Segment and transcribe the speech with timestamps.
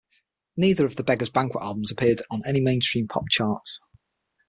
[0.57, 3.81] Neither of the Beggars Banquet albums appeared on any mainstream pop charts.